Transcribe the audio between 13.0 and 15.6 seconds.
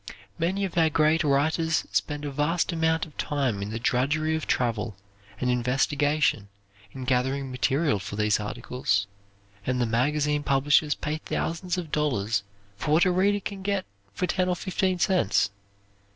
a reader can get for ten or fifteen cents.